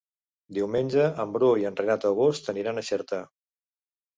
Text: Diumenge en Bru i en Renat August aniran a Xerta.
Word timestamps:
Diumenge 0.57 1.03
en 1.25 1.35
Bru 1.35 1.51
i 1.65 1.67
en 1.71 1.77
Renat 1.81 2.07
August 2.11 2.51
aniran 2.55 2.85
a 2.85 2.89
Xerta. 2.89 3.21